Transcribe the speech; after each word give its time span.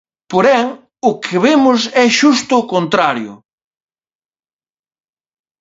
Porén, 0.31 0.63
o 1.09 1.11
que 1.23 1.35
vemos 1.45 1.81
é 2.03 2.05
xusto 2.19 2.53
o 2.61 2.67
contrario. 2.73 3.33